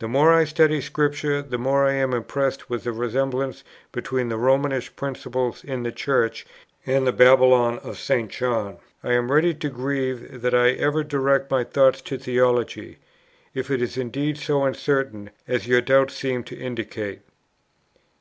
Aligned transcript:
The 0.00 0.08
more 0.08 0.34
I 0.34 0.42
study 0.42 0.80
Scripture, 0.80 1.40
the 1.40 1.56
more 1.56 1.88
am 1.88 2.12
I 2.12 2.16
impressed 2.16 2.68
with 2.68 2.82
the 2.82 2.90
resemblance 2.90 3.62
between 3.92 4.28
the 4.28 4.36
Romish 4.36 4.96
principle 4.96 5.54
in 5.62 5.84
the 5.84 5.92
Church 5.92 6.44
and 6.84 7.06
the 7.06 7.12
Babylon 7.12 7.78
of 7.78 7.96
St. 7.96 8.28
John.... 8.28 8.78
I 9.04 9.12
am 9.12 9.30
ready 9.30 9.54
to 9.54 9.68
grieve 9.70 10.40
that 10.42 10.52
I 10.52 10.70
ever 10.70 11.04
directed 11.04 11.50
my 11.52 11.62
thoughts 11.62 12.00
to 12.02 12.18
theology, 12.18 12.98
if 13.54 13.70
it 13.70 13.80
is 13.80 13.96
indeed 13.96 14.36
so 14.36 14.64
uncertain, 14.64 15.30
as 15.46 15.68
your 15.68 15.80
doubts 15.80 16.14
seem 16.14 16.42
to 16.42 16.58
indicate." 16.58 17.20